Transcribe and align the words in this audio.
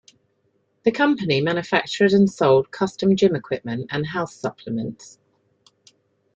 The 0.81 0.91
company 0.91 1.41
manufactured 1.41 2.11
and 2.11 2.27
sold 2.27 2.71
custom 2.71 3.15
gym 3.15 3.35
equipment 3.35 3.85
and 3.91 4.03
health 4.07 4.31
supplements. 4.31 5.19